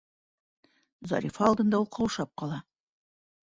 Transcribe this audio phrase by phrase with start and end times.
[1.11, 2.61] Зарифа алдында ул ҡаушап ҡала.